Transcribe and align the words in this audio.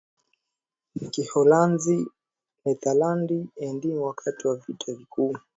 Kiholanzi 1.13 1.97
Nederlands 2.63 3.47
Indië 3.67 3.93
Wakati 4.03 4.43
wa 4.47 4.55
vita 4.63 4.91
kuu 5.11 5.35